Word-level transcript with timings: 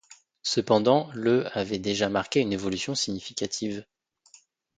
Cependant 0.41 1.11
le 1.13 1.45
avait 1.55 1.77
déjà 1.77 2.09
marqué 2.09 2.39
une 2.39 2.53
évolution 2.53 2.95
significative. 2.95 3.85